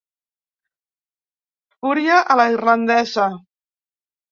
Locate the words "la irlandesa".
2.41-3.31